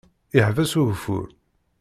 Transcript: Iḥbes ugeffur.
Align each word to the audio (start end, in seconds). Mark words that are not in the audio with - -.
Iḥbes 0.39 0.73
ugeffur. 0.79 1.27